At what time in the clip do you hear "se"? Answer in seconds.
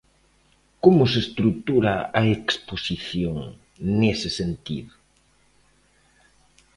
1.11-1.19